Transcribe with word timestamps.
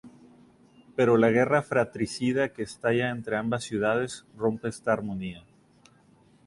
Pero 0.95 1.15
la 1.15 1.29
guerra 1.29 1.61
fratricida 1.61 2.51
que 2.53 2.63
estalla 2.63 3.11
entre 3.11 3.37
ambas 3.37 3.63
ciudades 3.65 4.25
rompe 4.35 4.67
esta 4.67 4.91
armonía. 4.93 5.45